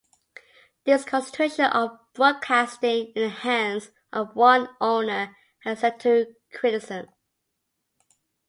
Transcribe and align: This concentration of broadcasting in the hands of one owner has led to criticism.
This 0.83 1.05
concentration 1.05 1.65
of 1.65 1.91
broadcasting 2.15 3.13
in 3.15 3.21
the 3.21 3.29
hands 3.29 3.91
of 4.11 4.35
one 4.35 4.67
owner 4.81 5.37
has 5.59 5.83
led 5.83 5.99
to 5.99 6.33
criticism. 6.51 7.05